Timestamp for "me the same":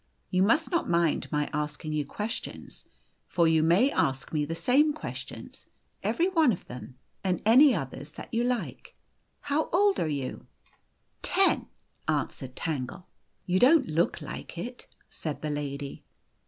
4.33-4.93